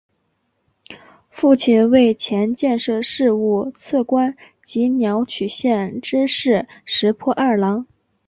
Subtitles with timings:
[1.29, 7.85] 父亲为前建设事务次官及鸟取县知事石破二朗。